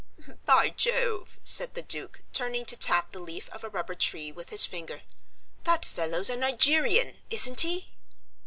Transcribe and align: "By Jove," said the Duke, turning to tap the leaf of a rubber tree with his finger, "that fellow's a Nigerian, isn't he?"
"By 0.47 0.69
Jove," 0.71 1.37
said 1.43 1.75
the 1.75 1.83
Duke, 1.83 2.21
turning 2.33 2.65
to 2.65 2.75
tap 2.75 3.11
the 3.11 3.19
leaf 3.19 3.49
of 3.49 3.63
a 3.63 3.69
rubber 3.69 3.93
tree 3.93 4.31
with 4.31 4.49
his 4.49 4.65
finger, 4.65 5.03
"that 5.63 5.85
fellow's 5.85 6.27
a 6.31 6.35
Nigerian, 6.35 7.19
isn't 7.29 7.61
he?" 7.61 7.93